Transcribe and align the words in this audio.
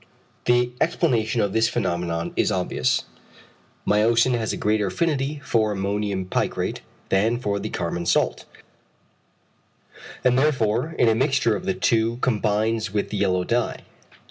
The 0.45 0.71
explanation 0.81 1.41
of 1.41 1.53
this 1.53 1.69
phenomenon 1.69 2.33
is 2.35 2.51
obvious. 2.51 3.03
Myosin 3.85 4.33
has 4.35 4.51
a 4.51 4.57
greater 4.57 4.87
affinity 4.87 5.39
for 5.45 5.71
ammonium 5.73 6.25
picrate 6.25 6.81
than 7.09 7.37
for 7.37 7.59
the 7.59 7.69
carmine 7.69 8.07
salt, 8.07 8.45
and 10.23 10.39
therefore 10.39 10.95
in 10.97 11.07
a 11.07 11.13
mixture 11.13 11.55
of 11.55 11.65
the 11.67 11.75
two 11.75 12.17
combines 12.21 12.91
with 12.91 13.11
the 13.11 13.17
yellow 13.17 13.43
dye. 13.43 13.81